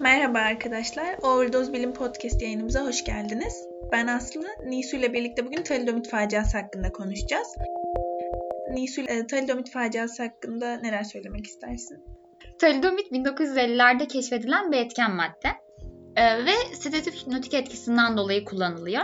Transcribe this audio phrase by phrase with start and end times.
[0.00, 3.68] Merhaba arkadaşlar, Overdose Bilim Podcast yayınımıza hoş geldiniz.
[3.92, 7.48] Ben Aslı, Nisu ile birlikte bugün talidomit faciası hakkında konuşacağız.
[8.70, 12.04] Nisu, e, talidomit faciası hakkında neler söylemek istersin?
[12.58, 15.48] Talidomit 1950'lerde keşfedilen bir etken madde
[16.16, 19.02] ee, ve sedatif hipnotik etkisinden dolayı kullanılıyor.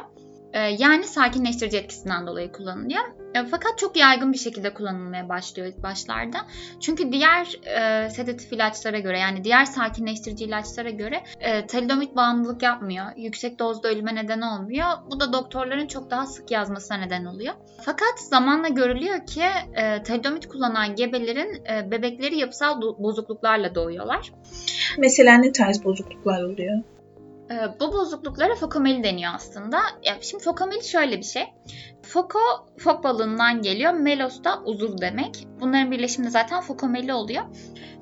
[0.52, 3.02] Ee, yani sakinleştirici etkisinden dolayı kullanılıyor.
[3.34, 6.38] Ee, fakat çok yaygın bir şekilde kullanılmaya başlıyor ilk başlarda.
[6.80, 13.06] Çünkü diğer e, sedatif ilaçlara göre yani diğer sakinleştirici ilaçlara göre e, talidomit bağımlılık yapmıyor.
[13.16, 14.86] Yüksek dozda ölüme neden olmuyor.
[15.10, 17.54] Bu da doktorların çok daha sık yazmasına neden oluyor.
[17.82, 19.44] Fakat zamanla görülüyor ki
[19.74, 24.32] e, talidomit kullanan gebelerin e, bebekleri yapısal bozukluklarla doğuyorlar.
[24.98, 26.82] Mesela ne tarz bozukluklar oluyor?
[27.50, 29.78] Ee, bu bozukluklara fokomeli deniyor aslında.
[30.02, 31.44] Ya şimdi fokomeli şöyle bir şey.
[32.02, 32.38] Foko,
[32.78, 33.92] fok balığından geliyor.
[33.92, 35.46] Melos da uzuv demek.
[35.60, 37.42] Bunların birleşiminde zaten fokomeli oluyor.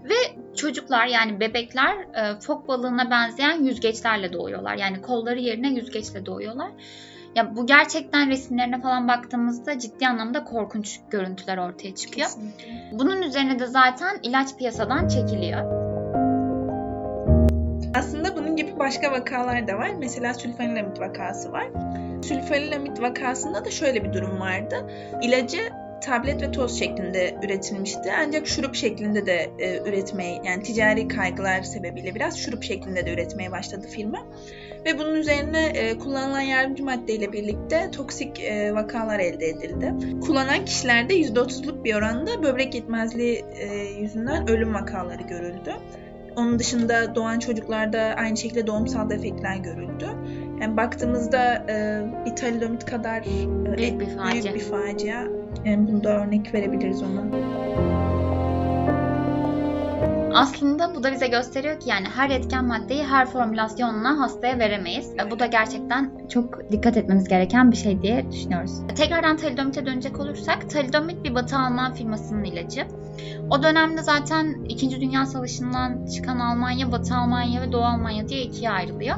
[0.05, 0.15] Ve
[0.57, 4.75] çocuklar yani bebekler e, fok balığına benzeyen yüzgeçlerle doğuyorlar.
[4.75, 6.71] Yani kolları yerine yüzgeçle doğuyorlar.
[7.35, 12.27] Ya bu gerçekten resimlerine falan baktığımızda ciddi anlamda korkunç görüntüler ortaya çıkıyor.
[12.27, 12.91] Kesinlikle.
[12.93, 15.88] Bunun üzerine de zaten ilaç piyasadan çekiliyor.
[17.99, 19.91] Aslında bunun gibi başka vakalar da var.
[19.99, 21.67] Mesela sülfenilamid vakası var.
[22.23, 24.91] Sülfenilamid vakasında da şöyle bir durum vardı.
[25.23, 25.59] İlacı
[26.01, 28.13] tablet ve toz şeklinde üretilmişti.
[28.19, 33.53] Ancak şurup şeklinde de e, üretmeye yani ticari kaygılar sebebiyle biraz şurup şeklinde de üretmeye
[33.53, 34.27] başladı firma.
[34.85, 39.95] Ve bunun üzerine e, kullanılan yardımcı maddeyle birlikte toksik e, vakalar elde edildi.
[40.21, 43.67] Kullanan kişilerde %30'luk bir oranda böbrek yetmezliği e,
[44.01, 45.75] yüzünden ölüm vakaları görüldü.
[46.39, 50.07] Onun dışında doğan çocuklarda aynı şekilde doğumsal defektler görüldü.
[50.61, 54.43] Yani baktığımızda e, bir talidomit kadar e, büyük bir facia.
[54.43, 55.25] Büyük bir facia.
[55.65, 57.25] Yani bunda örnek verebiliriz ona.
[60.39, 65.13] Aslında bu da bize gösteriyor ki yani her etken maddeyi her formülasyonla hastaya veremeyiz.
[65.31, 68.73] Bu da gerçekten çok dikkat etmemiz gereken bir şey diye düşünüyoruz.
[68.97, 72.87] Tekrardan talidomite dönecek olursak talidomit bir Batı Alman firmasının ilacı.
[73.51, 75.01] O dönemde zaten 2.
[75.01, 79.17] Dünya Savaşı'ndan çıkan Almanya, Batı Almanya ve Doğu Almanya diye ikiye ayrılıyor.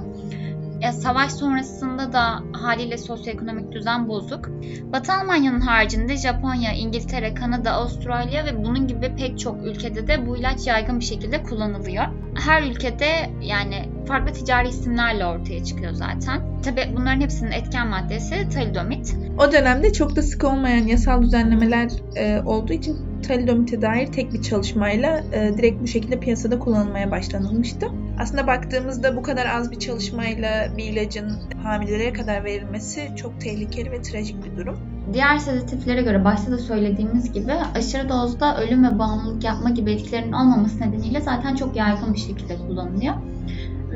[0.82, 4.48] E, savaş sonrasında da haliyle sosyoekonomik düzen bozuk.
[4.92, 10.36] Batı Almanya'nın haricinde Japonya, İngiltere, Kanada, Avustralya ve bunun gibi pek çok ülkede de bu
[10.36, 12.04] ilaç yaygın bir şekilde kullanılıyor.
[12.34, 16.40] Her ülkede yani farklı ticari isimlerle ortaya çıkıyor zaten.
[16.62, 19.16] Tabi bunların hepsinin etken maddesi talidomit.
[19.38, 24.42] O dönemde çok da sık olmayan yasal düzenlemeler e, olduğu için talidomite dair tek bir
[24.42, 27.86] çalışmayla e, direkt bu şekilde piyasada kullanılmaya başlanılmıştı.
[28.18, 34.02] Aslında baktığımızda bu kadar az bir çalışmayla bir ilacın hamilelere kadar verilmesi çok tehlikeli ve
[34.02, 34.78] trajik bir durum.
[35.12, 40.32] Diğer sedatiflere göre başta da söylediğimiz gibi aşırı dozda ölüm ve bağımlılık yapma gibi etkilerinin
[40.32, 43.14] olmaması nedeniyle zaten çok yaygın bir şekilde kullanılıyor.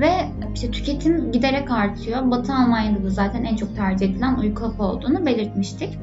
[0.01, 0.11] Ve
[0.55, 2.31] işte tüketim giderek artıyor.
[2.31, 5.99] Batı Almanya'da da zaten en çok tercih edilen uyku hapı olduğunu belirtmiştik.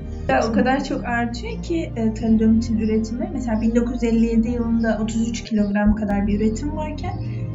[0.50, 3.30] O kadar çok artıyor ki e, talidomitin üretimi.
[3.34, 7.14] Mesela 1957 yılında 33 kilogram kadar bir üretim varken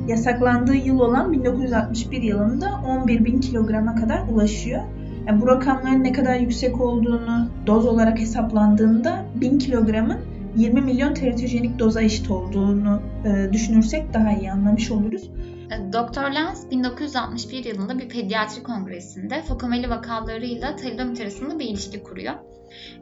[0.08, 4.80] yasaklandığı yıl olan 1961 yılında 11 bin kilograma kadar ulaşıyor.
[5.26, 10.18] Yani bu rakamların ne kadar yüksek olduğunu doz olarak hesaplandığında 1000 kilogramın
[10.56, 15.30] 20 milyon teratojenik doza eşit olduğunu e, düşünürsek daha iyi anlamış oluruz.
[15.70, 16.34] Dr.
[16.34, 22.34] Lenz 1961 yılında bir pediatri kongresinde fokomeli vakalarıyla talidomit arasında bir ilişki kuruyor.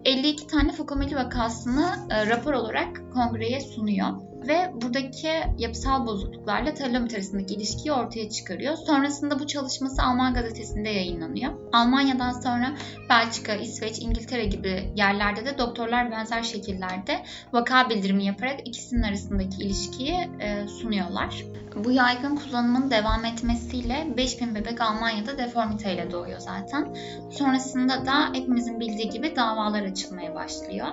[0.04, 7.54] 52 tane fokomeli vakasını e, rapor olarak kongreye sunuyor ve buradaki yapısal bozukluklarla talidomit arasındaki
[7.54, 8.76] ilişkiyi ortaya çıkarıyor.
[8.76, 11.52] Sonrasında bu çalışması Alman gazetesinde yayınlanıyor.
[11.72, 12.74] Almanya'dan sonra
[13.10, 20.30] Belçika, İsveç, İngiltere gibi yerlerde de doktorlar benzer şekillerde vaka bildirimi yaparak ikisinin arasındaki ilişkiyi
[20.40, 21.44] e, sunuyorlar.
[21.84, 26.96] Bu yaygın kullanımın devam etmesiyle 5000 bebek Almanya'da deformiteyle doğuyor zaten.
[27.30, 30.86] Sonrasında da hepimizin bildiği gibi davalar açılmaya başlıyor.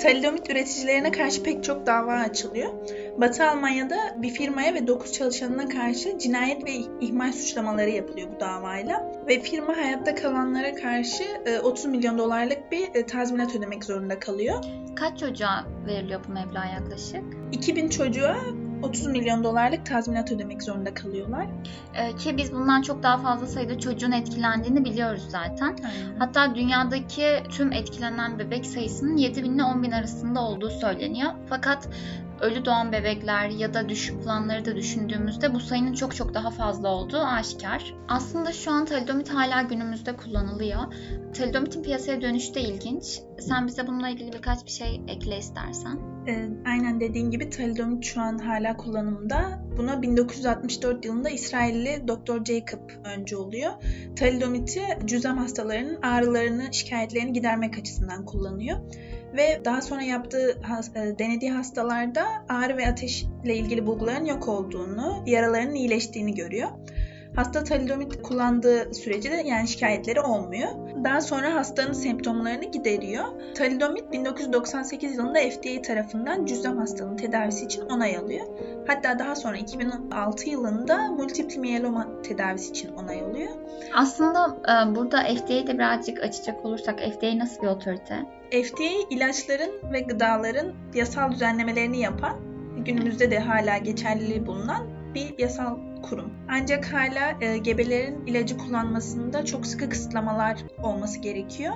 [0.00, 2.72] Talidomit üreticilerine karşı pek çok dava açılıyor.
[3.20, 9.12] Batı Almanya'da bir firmaya ve 9 çalışanına karşı cinayet ve ihmal suçlamaları yapılıyor bu davayla.
[9.28, 11.24] Ve firma hayatta kalanlara karşı
[11.62, 14.64] 30 e, milyon dolarlık bir e, tazminat ödemek zorunda kalıyor.
[14.96, 17.24] Kaç çocuğa veriliyor bu meblağ yaklaşık?
[17.52, 18.36] 2000 çocuğa
[18.82, 21.46] 30 milyon dolarlık tazminat ödemek zorunda kalıyorlar.
[21.94, 25.76] Ee, ki biz bundan çok daha fazla sayıda çocuğun etkilendiğini biliyoruz zaten.
[25.84, 26.18] Aynen.
[26.18, 31.32] Hatta dünyadaki tüm etkilenen bebek sayısının 7 bin ile 10 bin arasında olduğu söyleniyor.
[31.48, 31.88] Fakat
[32.40, 36.88] ölü doğan bebekler ya da düşük planları da düşündüğümüzde bu sayının çok çok daha fazla
[36.88, 37.94] olduğu aşikar.
[38.08, 40.78] Aslında şu an talidomit hala günümüzde kullanılıyor.
[41.34, 43.20] Talidomitin piyasaya dönüşü de ilginç.
[43.40, 45.98] Sen bize bununla ilgili birkaç bir şey ekle istersen.
[46.28, 49.64] Ee, aynen dediğin gibi talidomid şu an hala kullanımda.
[49.78, 52.44] Buna 1964 yılında İsrailli Dr.
[52.44, 53.72] Jacob önce oluyor.
[54.16, 58.78] Talidomid'i cüzam hastalarının ağrılarını, şikayetlerini gidermek açısından kullanıyor.
[59.36, 60.60] Ve daha sonra yaptığı,
[60.94, 66.68] e, denediği hastalarda ağrı ve ateşle ilgili bulguların yok olduğunu, yaralarının iyileştiğini görüyor.
[67.36, 70.68] Hasta talidomid kullandığı sürece de yani şikayetleri olmuyor.
[71.04, 73.24] Daha sonra hastanın semptomlarını gideriyor.
[73.54, 78.46] Talidomid 1998 yılında FDA tarafından cüzdan hastalığının tedavisi için onay alıyor.
[78.86, 83.50] Hatta daha sonra 2006 yılında multiple myeloma tedavisi için onay alıyor.
[83.94, 88.26] Aslında e, burada FDA'yı de birazcık açacak olursak FDA nasıl bir otorite?
[88.50, 92.36] FDA ilaçların ve gıdaların yasal düzenlemelerini yapan,
[92.84, 96.32] günümüzde de hala geçerliliği bulunan bir yasal kurum.
[96.48, 101.74] Ancak hala e, gebelerin ilacı kullanmasında çok sıkı kısıtlamalar olması gerekiyor.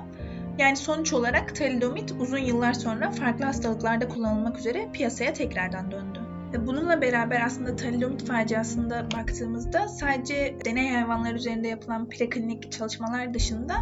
[0.59, 6.21] Yani sonuç olarak talidomid uzun yıllar sonra farklı hastalıklarda kullanılmak üzere piyasaya tekrardan döndü.
[6.55, 13.75] E, bununla beraber aslında talidomid faciasında baktığımızda sadece deney hayvanlar üzerinde yapılan preklinik çalışmalar dışında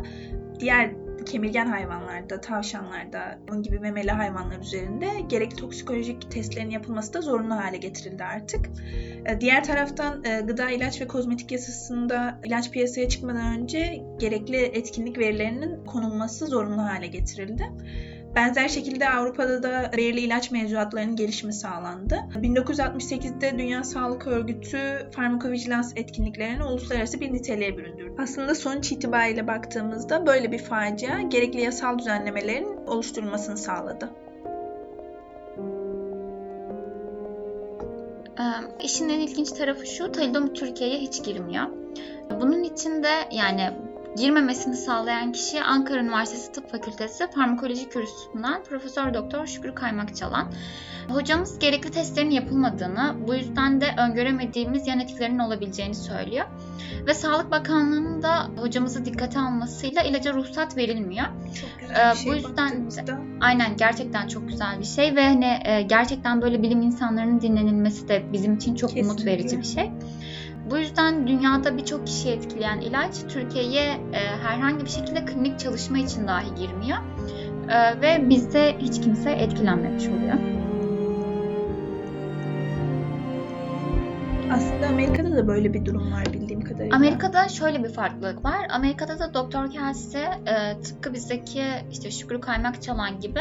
[0.60, 7.54] diğer kemirgen hayvanlarda, tavşanlarda, onun gibi memeli hayvanlar üzerinde gerekli toksikolojik testlerin yapılması da zorunlu
[7.54, 8.66] hale getirildi artık.
[9.26, 15.18] E, diğer taraftan e, gıda, ilaç ve kozmetik yasasında ilaç piyasaya çıkmadan önce gerekli etkinlik
[15.18, 17.64] verilerinin konulması zorunlu hale getirildi.
[18.36, 22.14] Benzer şekilde Avrupa'da da belirli ilaç mevzuatlarının gelişimi sağlandı.
[22.34, 24.78] 1968'de Dünya Sağlık Örgütü
[25.12, 28.14] farmakovijilans etkinliklerini uluslararası bir niteliğe büründürdü.
[28.18, 34.10] Aslında sonuç itibariyle baktığımızda böyle bir facia gerekli yasal düzenlemelerin oluşturulmasını sağladı.
[38.82, 41.66] İşin en ilginç tarafı şu, talidomid Türkiye'ye hiç girmiyor.
[42.40, 43.70] Bunun için de yani
[44.16, 50.52] girmemesini sağlayan kişi Ankara Üniversitesi Tıp Fakültesi Farmakoloji Kürsüsü'nden Profesör Doktor Şükrü Kaymakçalan.
[51.08, 56.46] Hocamız gerekli testlerin yapılmadığını, bu yüzden de öngöremediğimiz yan etkilerinin olabileceğini söylüyor.
[57.06, 61.26] Ve Sağlık Bakanlığı'nın da hocamızı dikkate almasıyla ilaca ruhsat verilmiyor.
[61.60, 63.18] Çok güzel bir şey bu yüzden baktığımızda.
[63.40, 68.22] aynen gerçekten çok güzel bir şey ve hani e, gerçekten böyle bilim insanlarının dinlenilmesi de
[68.32, 69.32] bizim için çok umut Kesinlikle.
[69.32, 69.90] verici bir şey.
[70.70, 73.82] Bu yüzden dünyada birçok kişiyi etkileyen ilaç Türkiye'ye
[74.12, 76.98] e, herhangi bir şekilde klinik çalışma için dahi girmiyor.
[77.68, 80.34] E, ve bizde hiç kimse etkilenmemiş oluyor.
[84.52, 86.96] Aslında Amerika'da da böyle bir durum var bildiğim kadarıyla.
[86.96, 88.66] Amerika'da şöyle bir farklılık var.
[88.70, 93.40] Amerika'da da Doktor Kelsey e, tıpkı bizdeki işte Şükrü Kaymak Çalan gibi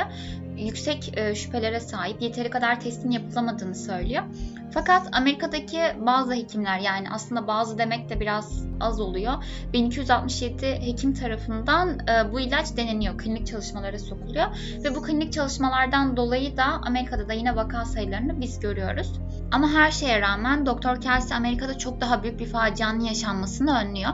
[0.58, 4.24] yüksek e, şüphelere sahip, yeteri kadar testin yapılamadığını söylüyor.
[4.74, 9.34] Fakat Amerika'daki bazı hekimler yani aslında bazı demek de biraz az oluyor.
[9.74, 14.46] 1267 hekim tarafından e, bu ilaç deneniyor, klinik çalışmalara sokuluyor
[14.84, 19.20] ve bu klinik çalışmalardan dolayı da Amerika'da da yine vaka sayılarını biz görüyoruz.
[19.52, 24.12] Ama her şeye rağmen Doktor Kelsey Amerika'da çok daha büyük bir facianın yaşanmasını önlüyor.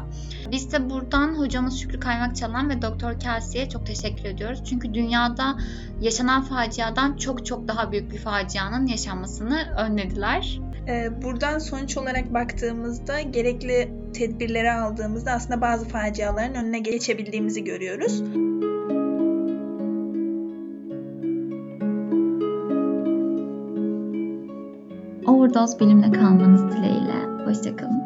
[0.51, 4.63] Biz de buradan hocamız Şükrü Kaymakçalan ve Doktor Kelsey'e çok teşekkür ediyoruz.
[4.69, 5.57] Çünkü dünyada
[6.01, 10.59] yaşanan faciadan çok çok daha büyük bir facianın yaşanmasını önlediler.
[10.87, 18.23] Ee, buradan sonuç olarak baktığımızda gerekli tedbirleri aldığımızda aslında bazı faciaların önüne geçebildiğimizi görüyoruz.
[25.56, 27.46] Overdose bilimle kalmanız dileğiyle.
[27.46, 28.05] Hoşçakalın.